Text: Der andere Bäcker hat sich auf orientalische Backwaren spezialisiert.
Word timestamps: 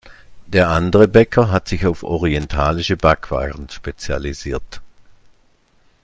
Der 0.47 0.69
andere 0.69 1.07
Bäcker 1.07 1.51
hat 1.51 1.67
sich 1.67 1.85
auf 1.85 2.01
orientalische 2.01 2.97
Backwaren 2.97 3.69
spezialisiert. 3.69 4.81